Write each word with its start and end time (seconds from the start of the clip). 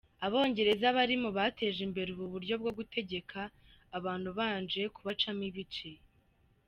Abongereza 0.25 0.87
bari 0.97 1.15
mu 1.23 1.29
bateje 1.37 1.79
imbere 1.87 2.09
ubu 2.15 2.25
buryo 2.33 2.53
bwo 2.61 2.71
gutegeka 2.77 3.39
abantu 3.97 4.25
ubanje 4.33 4.81
kubacamo 4.95 5.41
ibice. 5.49 5.91